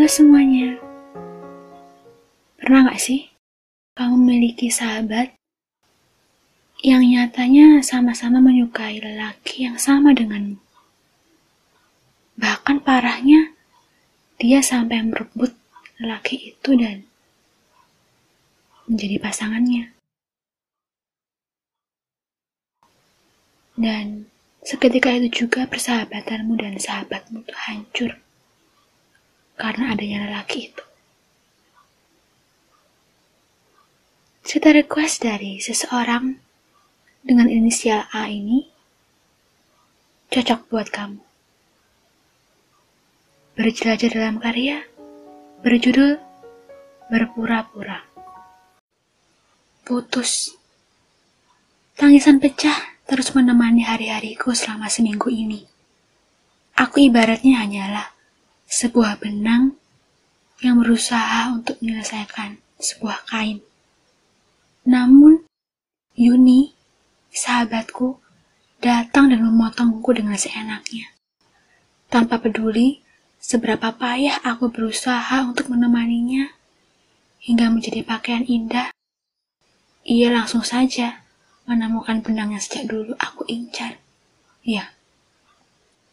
Halo 0.00 0.08
semuanya. 0.08 0.80
Pernah 2.56 2.88
gak 2.88 3.04
sih 3.04 3.28
kamu 3.92 4.16
memiliki 4.16 4.72
sahabat 4.72 5.36
yang 6.80 7.04
nyatanya 7.04 7.84
sama-sama 7.84 8.40
menyukai 8.40 8.96
lelaki 8.96 9.68
yang 9.68 9.76
sama 9.76 10.16
denganmu? 10.16 10.56
Bahkan 12.40 12.80
parahnya, 12.80 13.52
dia 14.40 14.64
sampai 14.64 15.04
merebut 15.04 15.52
lelaki 16.00 16.56
itu 16.56 16.80
dan 16.80 17.04
menjadi 18.88 19.20
pasangannya. 19.20 19.92
Dan 23.76 24.32
seketika 24.64 25.12
itu 25.12 25.44
juga 25.44 25.68
persahabatanmu 25.68 26.56
dan 26.56 26.80
sahabatmu 26.80 27.44
itu 27.44 27.54
hancur 27.68 28.16
karena 29.60 29.92
adanya 29.92 30.24
lelaki 30.24 30.72
itu. 30.72 30.84
Cerita 34.40 34.72
request 34.72 35.20
dari 35.20 35.60
seseorang 35.60 36.40
dengan 37.20 37.52
inisial 37.52 38.08
A 38.16 38.32
ini 38.32 38.64
cocok 40.32 40.60
buat 40.72 40.88
kamu. 40.88 41.20
Berjelajah 43.60 44.10
dalam 44.16 44.40
karya 44.40 44.80
berjudul 45.60 46.16
Berpura-pura. 47.10 48.06
Putus. 49.82 50.54
Tangisan 51.98 52.38
pecah 52.38 52.96
terus 53.04 53.34
menemani 53.34 53.82
hari-hariku 53.82 54.54
selama 54.54 54.86
seminggu 54.86 55.26
ini. 55.26 55.66
Aku 56.78 57.02
ibaratnya 57.02 57.66
hanyalah 57.66 58.14
sebuah 58.70 59.18
benang 59.18 59.74
yang 60.62 60.78
berusaha 60.78 61.50
untuk 61.50 61.82
menyelesaikan 61.82 62.62
sebuah 62.78 63.26
kain. 63.26 63.58
Namun, 64.86 65.42
Yuni, 66.14 66.70
sahabatku, 67.34 68.22
datang 68.78 69.34
dan 69.34 69.42
memotongku 69.42 70.14
dengan 70.14 70.38
seenaknya. 70.38 71.10
Tanpa 72.06 72.38
peduli 72.38 73.02
seberapa 73.42 73.90
payah 73.90 74.38
aku 74.46 74.70
berusaha 74.70 75.42
untuk 75.42 75.66
menemaninya 75.74 76.54
hingga 77.42 77.74
menjadi 77.74 78.06
pakaian 78.06 78.46
indah, 78.46 78.94
ia 80.06 80.30
langsung 80.30 80.62
saja 80.62 81.26
menemukan 81.66 82.22
benang 82.22 82.54
yang 82.54 82.62
sejak 82.62 82.86
dulu 82.86 83.18
aku 83.18 83.42
incar. 83.50 83.98
Ya, 84.62 84.92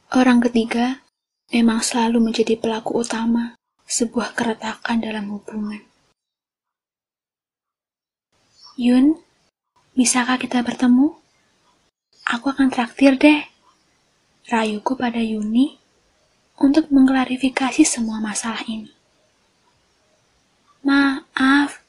orang 0.10 0.42
ketiga 0.42 1.07
memang 1.48 1.80
selalu 1.80 2.20
menjadi 2.20 2.60
pelaku 2.60 3.08
utama 3.08 3.56
sebuah 3.88 4.36
keretakan 4.36 5.00
dalam 5.00 5.32
hubungan. 5.32 5.80
Yun, 8.76 9.16
bisakah 9.96 10.36
kita 10.36 10.60
bertemu? 10.60 11.16
Aku 12.28 12.52
akan 12.52 12.68
traktir 12.68 13.16
deh. 13.16 13.48
Rayuku 14.48 14.96
pada 15.00 15.24
Yuni 15.24 15.80
untuk 16.60 16.92
mengklarifikasi 16.92 17.84
semua 17.88 18.20
masalah 18.20 18.64
ini. 18.68 18.92
Maaf, 20.84 21.84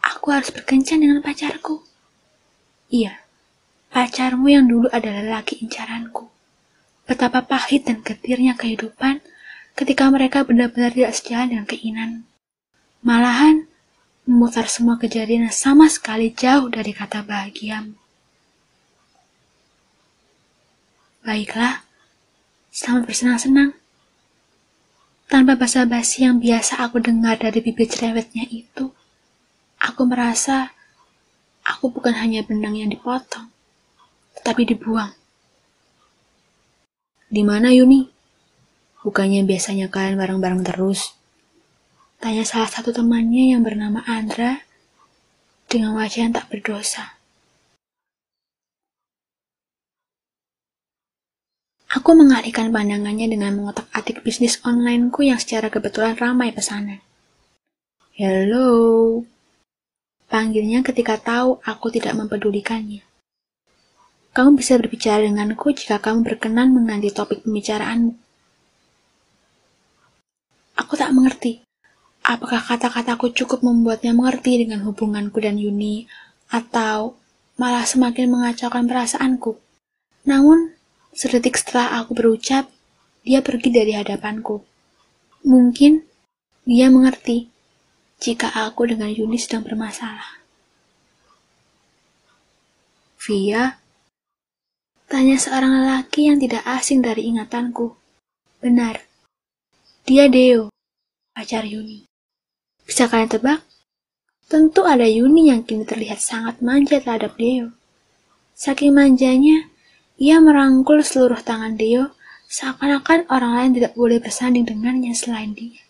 aku 0.00 0.26
harus 0.32 0.52
berkencan 0.52 1.00
dengan 1.00 1.20
pacarku. 1.24 1.84
Iya, 2.92 3.22
pacarmu 3.92 4.48
yang 4.50 4.68
dulu 4.68 4.88
adalah 4.92 5.40
laki 5.40 5.62
incaranku 5.64 6.29
betapa 7.10 7.42
pahit 7.42 7.90
dan 7.90 8.06
getirnya 8.06 8.54
kehidupan 8.54 9.18
ketika 9.74 10.06
mereka 10.06 10.46
benar-benar 10.46 10.94
tidak 10.94 11.18
sejalan 11.18 11.46
dengan 11.50 11.66
keinginan. 11.66 12.10
Malahan, 13.02 13.66
memutar 14.30 14.70
semua 14.70 14.94
kejadian 14.94 15.50
yang 15.50 15.56
sama 15.56 15.90
sekali 15.90 16.30
jauh 16.30 16.70
dari 16.70 16.94
kata 16.94 17.26
bahagia. 17.26 17.90
Baiklah, 21.26 21.82
selamat 22.70 23.10
bersenang-senang. 23.10 23.74
Tanpa 25.26 25.58
basa-basi 25.58 26.22
yang 26.22 26.38
biasa 26.38 26.78
aku 26.78 27.02
dengar 27.02 27.42
dari 27.42 27.58
bibir 27.58 27.90
cerewetnya 27.90 28.46
itu, 28.46 28.94
aku 29.82 30.02
merasa 30.06 30.70
aku 31.66 31.90
bukan 31.90 32.14
hanya 32.14 32.46
benang 32.46 32.78
yang 32.78 32.90
dipotong, 32.90 33.50
tetapi 34.38 34.62
dibuang. 34.62 35.19
Di 37.30 37.46
mana 37.46 37.70
Yuni? 37.70 38.10
Bukannya 39.06 39.46
biasanya 39.46 39.86
kalian 39.86 40.18
bareng-bareng 40.18 40.66
terus? 40.66 41.14
Tanya 42.18 42.42
salah 42.42 42.66
satu 42.66 42.90
temannya 42.90 43.54
yang 43.54 43.62
bernama 43.62 44.02
Andra 44.02 44.66
dengan 45.70 45.94
wajah 45.94 46.26
yang 46.26 46.34
tak 46.34 46.50
berdosa. 46.50 47.14
Aku 51.90 52.18
mengalihkan 52.18 52.74
pandangannya 52.74 53.30
dengan 53.30 53.54
mengotak-atik 53.62 54.26
bisnis 54.26 54.58
onlineku 54.66 55.22
yang 55.22 55.38
secara 55.38 55.70
kebetulan 55.70 56.18
ramai 56.18 56.50
pesanan. 56.50 56.98
Hello. 58.18 59.22
Panggilnya 60.26 60.82
ketika 60.82 61.14
tahu 61.14 61.62
aku 61.62 61.94
tidak 61.94 62.18
mempedulikannya. 62.18 63.06
Kamu 64.30 64.54
bisa 64.54 64.78
berbicara 64.78 65.26
denganku 65.26 65.74
jika 65.74 65.98
kamu 65.98 66.22
berkenan 66.22 66.70
mengganti 66.70 67.10
topik 67.10 67.42
pembicaraanmu. 67.42 68.14
Aku 70.78 70.94
tak 70.94 71.10
mengerti. 71.10 71.66
Apakah 72.22 72.62
kata-kataku 72.62 73.34
cukup 73.34 73.66
membuatnya 73.66 74.14
mengerti 74.14 74.62
dengan 74.62 74.86
hubunganku 74.86 75.42
dan 75.42 75.58
Yuni, 75.58 76.06
atau 76.46 77.18
malah 77.58 77.82
semakin 77.82 78.30
mengacaukan 78.30 78.86
perasaanku? 78.86 79.58
Namun, 80.30 80.78
sedetik 81.10 81.58
setelah 81.58 81.98
aku 81.98 82.14
berucap, 82.14 82.70
dia 83.26 83.42
pergi 83.42 83.74
dari 83.74 83.98
hadapanku. 83.98 84.62
Mungkin 85.42 86.06
dia 86.68 86.86
mengerti 86.86 87.50
jika 88.20 88.52
aku 88.52 88.86
dengan 88.86 89.10
Yuni 89.10 89.40
sedang 89.40 89.64
bermasalah. 89.64 90.38
Via, 93.20 93.79
Tanya 95.10 95.34
seorang 95.34 95.82
lelaki 95.82 96.30
yang 96.30 96.38
tidak 96.38 96.62
asing 96.62 97.02
dari 97.02 97.26
ingatanku. 97.26 97.98
Benar, 98.62 99.02
dia 100.06 100.30
Deo, 100.30 100.70
pacar 101.34 101.66
Yuni. 101.66 102.06
Bisa 102.86 103.10
kalian 103.10 103.26
tebak? 103.26 103.66
Tentu 104.46 104.86
ada 104.86 105.10
Yuni 105.10 105.50
yang 105.50 105.66
kini 105.66 105.82
terlihat 105.82 106.22
sangat 106.22 106.62
manja 106.62 107.02
terhadap 107.02 107.34
Deo. 107.34 107.74
Saking 108.54 108.94
manjanya, 108.94 109.66
ia 110.14 110.38
merangkul 110.38 111.02
seluruh 111.02 111.42
tangan 111.42 111.74
Deo 111.74 112.14
seakan-akan 112.50 113.30
orang 113.30 113.52
lain 113.54 113.70
tidak 113.78 113.94
boleh 113.94 114.18
bersanding 114.18 114.66
dengannya 114.66 115.14
selain 115.14 115.54
dia. 115.54 115.82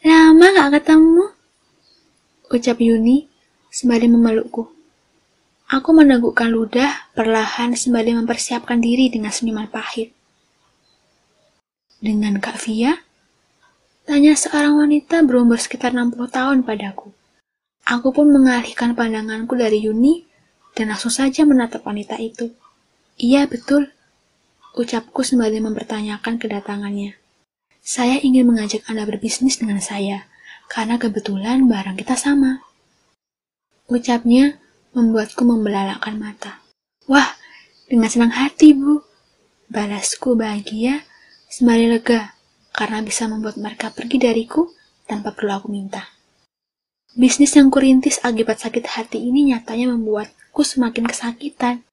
Lama 0.00 0.48
gak 0.52 0.80
ketemu? 0.80 1.24
Ucap 2.48 2.80
Yuni 2.80 3.28
sembari 3.68 4.08
memelukku. 4.08 4.71
Aku 5.72 5.96
menegukkan 5.96 6.52
ludah 6.52 7.08
perlahan 7.16 7.72
sembari 7.72 8.12
mempersiapkan 8.12 8.76
diri 8.76 9.08
dengan 9.08 9.32
senyuman 9.32 9.72
pahit. 9.72 10.12
Dengan 11.96 12.36
Kak 12.36 12.60
Via? 12.60 13.00
Tanya 14.04 14.36
seorang 14.36 14.76
wanita 14.76 15.24
berumur 15.24 15.56
sekitar 15.56 15.96
60 15.96 16.28
tahun 16.28 16.68
padaku. 16.68 17.16
Aku 17.88 18.12
pun 18.12 18.28
mengalihkan 18.28 18.92
pandanganku 18.92 19.56
dari 19.56 19.80
Yuni 19.80 20.28
dan 20.76 20.92
langsung 20.92 21.08
saja 21.08 21.48
menatap 21.48 21.80
wanita 21.88 22.20
itu. 22.20 22.52
Iya, 23.16 23.48
betul. 23.48 23.88
Ucapku 24.76 25.24
sembari 25.24 25.56
mempertanyakan 25.64 26.36
kedatangannya. 26.36 27.16
Saya 27.80 28.20
ingin 28.20 28.44
mengajak 28.44 28.84
Anda 28.92 29.08
berbisnis 29.08 29.56
dengan 29.56 29.80
saya, 29.80 30.28
karena 30.68 31.00
kebetulan 31.00 31.64
barang 31.64 31.96
kita 31.96 32.12
sama. 32.12 32.60
Ucapnya 33.88 34.61
membuatku 34.92 35.42
membelalakkan 35.44 36.16
mata. 36.16 36.60
Wah, 37.08 37.36
dengan 37.88 38.08
senang 38.08 38.32
hati, 38.32 38.72
Bu. 38.76 39.04
Balasku 39.72 40.36
bahagia, 40.36 41.00
sembari 41.48 41.88
lega, 41.88 42.36
karena 42.76 43.00
bisa 43.00 43.24
membuat 43.28 43.56
mereka 43.56 43.88
pergi 43.88 44.20
dariku 44.20 44.68
tanpa 45.08 45.32
perlu 45.32 45.52
aku 45.52 45.68
minta. 45.72 46.08
Bisnis 47.12 47.52
yang 47.52 47.68
kurintis 47.68 48.20
akibat 48.24 48.64
sakit 48.64 48.84
hati 48.88 49.20
ini 49.20 49.52
nyatanya 49.52 49.92
membuatku 49.92 50.64
semakin 50.64 51.04
kesakitan. 51.04 51.84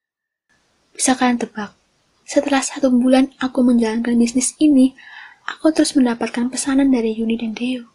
Bisa 0.95 1.15
kalian 1.19 1.39
tebak, 1.39 1.75
setelah 2.23 2.63
satu 2.63 2.87
bulan 2.87 3.35
aku 3.43 3.59
menjalankan 3.59 4.15
bisnis 4.15 4.55
ini, 4.63 4.95
aku 5.43 5.75
terus 5.75 5.91
mendapatkan 5.99 6.47
pesanan 6.47 6.87
dari 6.87 7.17
Yuni 7.19 7.35
dan 7.35 7.51
Deo. 7.51 7.91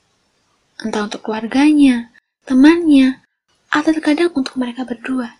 Entah 0.85 1.09
untuk 1.09 1.25
keluarganya, 1.25 2.13
temannya, 2.45 3.24
atau 3.75 3.91
terkadang 3.91 4.31
untuk 4.39 4.55
mereka 4.55 4.87
berdua. 4.87 5.35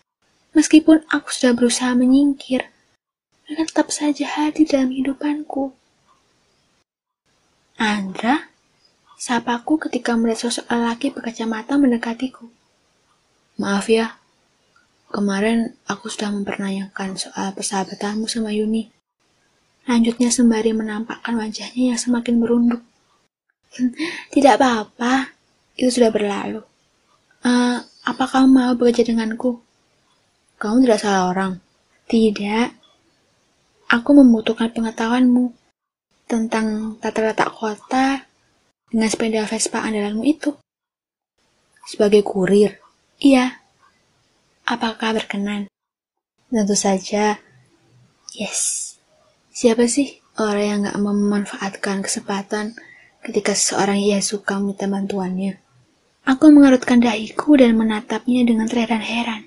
Meskipun 0.59 1.07
aku 1.07 1.31
sudah 1.31 1.55
berusaha 1.55 1.95
menyingkir, 1.95 2.67
mereka 3.47 3.63
tetap 3.71 3.89
saja 3.95 4.27
hadir 4.27 4.67
dalam 4.67 4.91
kehidupanku. 4.91 5.71
Andra, 7.79 8.51
sapaku 9.15 9.87
ketika 9.87 10.19
melihat 10.19 10.51
sosok 10.51 10.67
lelaki 10.67 11.15
berkacamata 11.15 11.79
mendekatiku. 11.79 12.51
Maaf 13.59 13.87
ya, 13.87 14.19
kemarin 15.15 15.79
aku 15.87 16.11
sudah 16.11 16.35
mempertanyakan 16.35 17.15
soal 17.15 17.55
persahabatanmu 17.55 18.27
sama 18.27 18.51
Yuni. 18.51 18.91
Lanjutnya 19.87 20.35
sembari 20.35 20.75
menampakkan 20.75 21.39
wajahnya 21.39 21.95
yang 21.95 22.01
semakin 22.01 22.43
merunduk. 22.43 22.83
Tidak 24.35 24.59
apa-apa, 24.59 25.35
itu 25.79 25.91
sudah 25.91 26.11
berlalu. 26.15 26.63
Uh, 27.45 27.85
apa 28.05 28.29
kamu 28.29 28.47
mau 28.53 28.73
bekerja 28.77 29.01
denganku? 29.09 29.65
Kamu 30.61 30.85
tidak 30.85 31.01
salah 31.01 31.33
orang. 31.33 31.53
Tidak. 32.05 32.69
Aku 33.89 34.11
membutuhkan 34.13 34.69
pengetahuanmu 34.77 35.57
tentang 36.29 37.01
tata 37.01 37.25
letak 37.25 37.49
kota 37.57 38.29
dengan 38.93 39.09
sepeda 39.09 39.49
Vespa 39.49 39.81
andalanmu 39.81 40.21
itu. 40.21 40.53
Sebagai 41.89 42.21
kurir? 42.21 42.77
Iya. 43.17 43.65
Apakah 44.69 45.17
berkenan? 45.17 45.73
Tentu 46.53 46.77
saja. 46.77 47.41
Yes. 48.37 48.93
Siapa 49.49 49.89
sih 49.89 50.21
orang 50.37 50.67
yang 50.69 50.79
gak 50.93 51.01
memanfaatkan 51.01 52.05
kesempatan 52.05 52.77
ketika 53.25 53.57
seseorang 53.57 53.97
ia 53.97 54.21
suka 54.21 54.61
meminta 54.61 54.85
bantuannya? 54.85 55.64
Aku 56.25 56.49
mengerutkan 56.49 57.05
dahiku 57.05 57.53
dan 57.61 57.77
menatapnya 57.77 58.49
dengan 58.49 58.65
terheran-heran. 58.65 59.45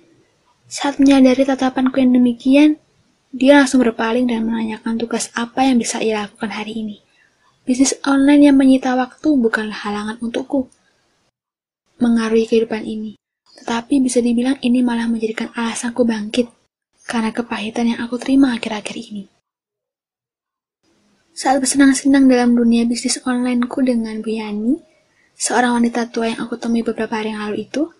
Saat 0.70 1.02
menyadari 1.02 1.42
tatapanku 1.42 1.98
yang 1.98 2.14
demikian, 2.14 2.78
dia 3.34 3.58
langsung 3.58 3.82
berpaling 3.82 4.30
dan 4.30 4.46
menanyakan 4.46 5.02
tugas 5.02 5.34
apa 5.34 5.66
yang 5.66 5.82
bisa 5.82 5.98
ia 5.98 6.30
lakukan 6.30 6.54
hari 6.54 6.86
ini. 6.86 6.98
Bisnis 7.66 7.98
online 8.06 8.54
yang 8.54 8.56
menyita 8.56 8.94
waktu 8.94 9.26
bukanlah 9.26 9.76
halangan 9.76 10.22
untukku 10.22 10.70
mengaruhi 11.98 12.46
kehidupan 12.46 12.86
ini, 12.86 13.18
tetapi 13.58 13.98
bisa 13.98 14.22
dibilang 14.22 14.62
ini 14.62 14.86
malah 14.86 15.10
menjadikan 15.10 15.50
alasanku 15.58 16.06
bangkit 16.06 16.48
karena 17.10 17.34
kepahitan 17.34 17.90
yang 17.90 18.00
aku 18.06 18.22
terima 18.22 18.54
akhir-akhir 18.54 18.96
ini. 18.96 19.26
Saat 21.34 21.58
bersenang-senang 21.62 22.30
dalam 22.30 22.54
dunia 22.54 22.86
bisnis 22.86 23.18
onlineku 23.26 23.82
dengan 23.82 24.22
Bu 24.22 24.30
Yani, 24.30 24.87
seorang 25.38 25.78
wanita 25.78 26.10
tua 26.10 26.34
yang 26.34 26.42
aku 26.42 26.58
temui 26.58 26.82
beberapa 26.82 27.14
hari 27.14 27.32
yang 27.32 27.46
lalu 27.46 27.70
itu, 27.70 27.94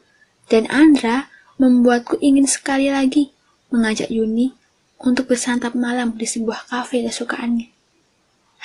dan 0.50 0.66
Andra 0.74 1.30
membuatku 1.62 2.18
ingin 2.18 2.50
sekali 2.50 2.90
lagi 2.90 3.30
mengajak 3.70 4.10
Yuni 4.10 4.58
untuk 4.98 5.30
bersantap 5.30 5.78
malam 5.78 6.18
di 6.18 6.26
sebuah 6.26 6.66
kafe 6.66 7.06
kesukaannya. 7.06 7.70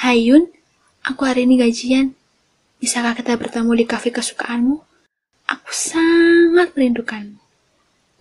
Hai 0.00 0.32
Yun, 0.32 0.48
aku 1.04 1.28
hari 1.28 1.44
ini 1.44 1.60
gajian. 1.60 2.16
Bisakah 2.80 3.12
kita 3.12 3.36
bertemu 3.36 3.72
di 3.76 3.84
kafe 3.84 4.08
kesukaanmu? 4.08 4.80
Aku 5.52 5.70
sangat 5.70 6.72
merindukanmu. 6.72 7.36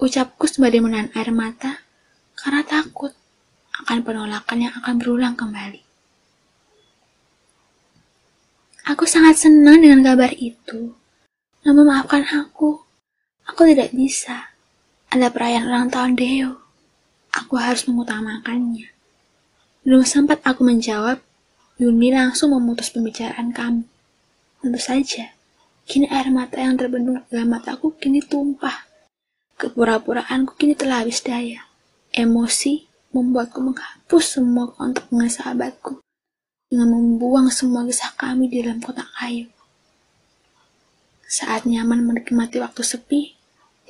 Ucapku 0.04 0.52
sembari 0.52 0.84
menahan 0.84 1.08
air 1.16 1.32
mata 1.32 1.80
karena 2.36 2.66
takut 2.68 3.16
akan 3.86 4.04
penolakan 4.04 4.68
yang 4.68 4.74
akan 4.76 5.00
berulang 5.00 5.40
kembali. 5.40 5.82
Aku 8.92 9.00
sangat 9.12 9.44
senang 9.44 9.84
dengan 9.84 10.00
kabar 10.08 10.32
itu. 10.40 10.96
Namun 11.68 11.84
maafkan 11.84 12.24
aku, 12.32 12.80
aku 13.44 13.62
tidak 13.68 13.92
bisa. 13.92 14.56
Ada 15.12 15.28
perayaan 15.28 15.68
ulang 15.68 15.92
tahun 15.92 16.16
Deo. 16.16 16.64
Aku 17.36 17.60
harus 17.60 17.84
mengutamakannya. 17.92 18.88
Belum 19.84 20.08
sempat 20.08 20.40
aku 20.48 20.64
menjawab, 20.64 21.20
Yuni 21.76 22.16
langsung 22.16 22.56
memutus 22.56 22.88
pembicaraan 22.88 23.52
kami. 23.52 23.84
Tentu 24.64 24.80
saja, 24.80 25.36
kini 25.84 26.08
air 26.08 26.32
mata 26.32 26.64
yang 26.64 26.80
terbendung 26.80 27.20
dalam 27.28 27.52
mataku 27.52 27.92
kini 28.00 28.24
tumpah. 28.24 28.88
Kepura-puraanku 29.60 30.56
kini 30.56 30.72
telah 30.72 31.04
habis 31.04 31.20
daya. 31.20 31.68
Emosi 32.16 32.88
membuatku 33.12 33.60
menghapus 33.60 34.40
semua 34.40 34.72
kontak 34.72 35.12
dengan 35.12 35.28
sahabatku 35.28 36.00
dengan 36.72 36.96
membuang 36.96 37.52
semua 37.52 37.84
kisah 37.84 38.16
kami 38.16 38.48
di 38.48 38.64
dalam 38.64 38.80
kotak 38.80 39.12
kayu. 39.20 39.52
Saat 41.28 41.68
nyaman 41.68 42.08
menikmati 42.08 42.64
waktu 42.64 42.80
sepi, 42.80 43.36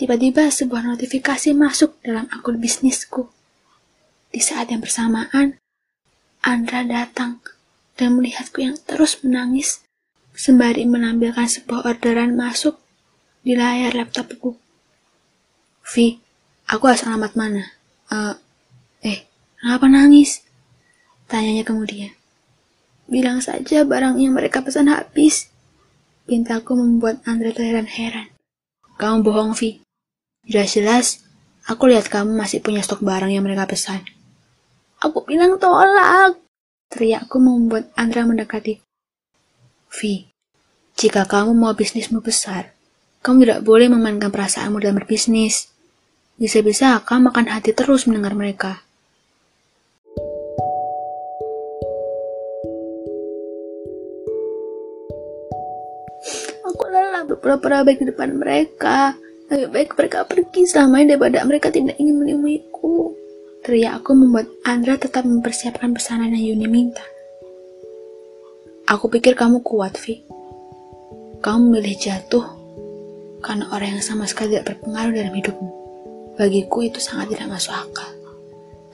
tiba-tiba 0.02 0.50
sebuah 0.50 0.90
notifikasi 0.90 1.54
masuk 1.54 2.02
dalam 2.02 2.26
akun 2.34 2.58
bisnisku. 2.58 3.30
Di 4.34 4.42
saat 4.42 4.74
yang 4.74 4.82
bersamaan, 4.82 5.62
Andra 6.42 6.82
datang 6.82 7.38
dan 8.02 8.18
melihatku 8.18 8.66
yang 8.66 8.74
terus 8.90 9.22
menangis 9.22 9.86
sembari 10.34 10.90
menampilkan 10.90 11.46
sebuah 11.46 11.86
orderan 11.86 12.34
masuk 12.34 12.82
di 13.46 13.54
layar 13.54 13.94
laptopku. 13.94 14.58
Vi, 15.86 16.18
aku 16.66 16.84
harus 16.90 17.06
alamat 17.06 17.38
mana? 17.38 17.78
Uh, 18.10 18.34
eh, 19.06 19.30
kenapa 19.62 19.86
nangis? 19.86 20.42
Tanyanya 21.30 21.62
kemudian. 21.62 22.21
Bilang 23.12 23.44
saja 23.44 23.84
barang 23.84 24.16
yang 24.24 24.32
mereka 24.32 24.64
pesan 24.64 24.88
habis. 24.88 25.52
Pintaku 26.24 26.80
membuat 26.80 27.20
Andre 27.28 27.52
terheran-heran. 27.52 28.32
Kamu 28.96 29.20
bohong, 29.20 29.52
Vi. 29.52 29.84
Jelas-jelas, 30.48 31.20
aku 31.68 31.92
lihat 31.92 32.08
kamu 32.08 32.32
masih 32.40 32.64
punya 32.64 32.80
stok 32.80 33.04
barang 33.04 33.28
yang 33.28 33.44
mereka 33.44 33.68
pesan. 33.68 34.00
Aku 35.04 35.28
bilang 35.28 35.60
tolak. 35.60 36.40
Teriakku 36.88 37.36
membuat 37.36 37.92
Andra 38.00 38.24
mendekati. 38.24 38.80
Vi, 39.92 40.32
jika 40.96 41.28
kamu 41.28 41.52
mau 41.52 41.76
bisnismu 41.76 42.24
besar, 42.24 42.72
kamu 43.20 43.44
tidak 43.44 43.62
boleh 43.68 43.92
memainkan 43.92 44.32
perasaanmu 44.32 44.80
dalam 44.80 45.04
berbisnis. 45.04 45.68
Bisa-bisa 46.40 46.96
kamu 47.04 47.28
makan 47.28 47.52
hati 47.52 47.76
terus 47.76 48.08
mendengar 48.08 48.40
mereka. 48.40 48.88
Berpura-pura 57.42 57.82
baik 57.82 58.06
di 58.06 58.14
depan 58.14 58.38
mereka. 58.38 59.18
Lebih 59.50 59.68
baik 59.74 59.90
mereka 59.98 60.30
pergi 60.30 60.70
selamanya 60.70 61.18
daripada 61.18 61.42
mereka 61.42 61.74
tidak 61.74 61.98
ingin 61.98 62.22
menemuiku. 62.22 63.18
Teriak 63.66 64.06
aku 64.06 64.14
membuat 64.14 64.46
Andra 64.62 65.02
tetap 65.02 65.26
mempersiapkan 65.26 65.90
pesanan 65.98 66.38
yang 66.38 66.54
Yuni 66.54 66.70
minta. 66.70 67.02
Aku 68.86 69.10
pikir 69.10 69.34
kamu 69.34 69.66
kuat, 69.66 69.98
Vi. 69.98 70.22
Kamu 71.42 71.74
milih 71.74 71.98
jatuh 71.98 72.46
karena 73.42 73.66
orang 73.74 73.98
yang 73.98 74.06
sama 74.06 74.30
sekali 74.30 74.54
tidak 74.54 74.78
berpengaruh 74.78 75.10
dalam 75.18 75.34
hidupmu. 75.34 75.70
Bagiku 76.38 76.86
itu 76.86 77.02
sangat 77.02 77.34
tidak 77.34 77.58
masuk 77.58 77.74
akal. 77.74 78.10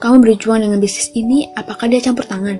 Kamu 0.00 0.24
berjuang 0.24 0.64
dengan 0.64 0.80
bisnis 0.80 1.12
ini, 1.12 1.52
apakah 1.52 1.84
dia 1.92 2.00
campur 2.00 2.24
tangan? 2.24 2.56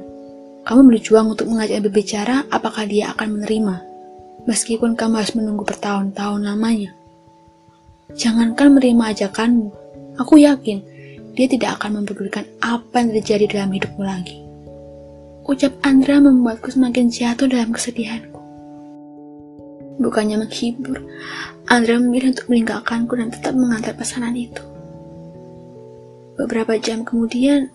Kamu 0.68 0.84
berjuang 0.92 1.32
untuk 1.32 1.48
mengajak 1.48 1.80
berbicara, 1.80 2.44
apakah 2.52 2.84
dia 2.84 3.08
akan 3.16 3.40
menerima? 3.40 3.88
Meskipun 4.48 4.96
kamu 4.96 5.20
harus 5.20 5.36
menunggu 5.36 5.68
bertahun-tahun 5.68 6.40
lamanya. 6.40 6.96
Jangankan 8.16 8.72
menerima 8.72 9.04
ajakanmu, 9.12 9.68
aku 10.16 10.40
yakin 10.40 10.80
dia 11.36 11.46
tidak 11.46 11.78
akan 11.78 12.02
mempedulikan 12.02 12.48
apa 12.64 13.04
yang 13.04 13.12
terjadi 13.20 13.44
dalam 13.60 13.70
hidupmu 13.76 14.02
lagi. 14.02 14.40
Ucap 15.44 15.76
Andra 15.84 16.16
membuatku 16.18 16.72
semakin 16.72 17.12
jatuh 17.12 17.46
dalam 17.46 17.76
kesedihanku. 17.76 18.40
Bukannya 20.00 20.40
menghibur, 20.40 21.04
Andra 21.68 22.00
memilih 22.00 22.32
untuk 22.32 22.48
meninggalkanku 22.48 23.12
dan 23.20 23.28
tetap 23.28 23.52
mengantar 23.52 23.92
pesanan 23.92 24.32
itu. 24.32 24.64
Beberapa 26.40 26.80
jam 26.80 27.04
kemudian, 27.04 27.68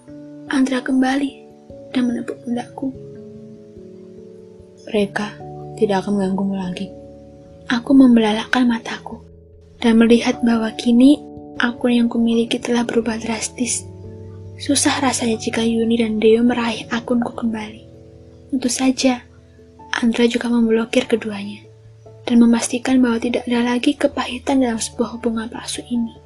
Andra 0.50 0.82
kembali 0.82 1.32
dan 1.94 2.10
menepuk 2.10 2.42
pundakku. 2.42 2.90
Mereka 4.90 5.53
tidak 5.80 6.06
akan 6.06 6.20
mengganggumu 6.20 6.56
lagi. 6.58 6.88
Aku 7.72 7.96
membelalakkan 7.96 8.68
mataku 8.68 9.24
dan 9.80 10.00
melihat 10.00 10.40
bahwa 10.44 10.72
kini 10.76 11.20
akun 11.60 11.94
yang 11.94 12.08
kumiliki 12.08 12.60
telah 12.60 12.88
berubah 12.88 13.20
drastis. 13.20 13.84
Susah 14.58 15.02
rasanya 15.04 15.36
jika 15.42 15.66
Yuni 15.66 16.00
dan 16.00 16.22
Deo 16.24 16.46
meraih 16.46 16.88
akunku 16.94 17.34
kembali. 17.36 17.84
Tentu 18.54 18.70
saja, 18.70 19.26
Andra 19.94 20.26
juga 20.26 20.50
memblokir 20.50 21.06
keduanya 21.06 21.62
dan 22.24 22.40
memastikan 22.40 23.04
bahwa 23.04 23.20
tidak 23.20 23.44
ada 23.46 23.76
lagi 23.76 23.94
kepahitan 23.94 24.64
dalam 24.64 24.80
sebuah 24.80 25.20
hubungan 25.20 25.52
palsu 25.52 25.84
ini. 25.92 26.23